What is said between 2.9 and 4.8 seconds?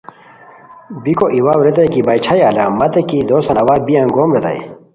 کی دوسان اوا بی انگوم ریتائے